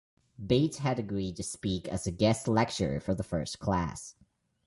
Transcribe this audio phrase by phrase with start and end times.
[0.43, 4.15] Bates had agreed to speak as a guest lecturer for the first class.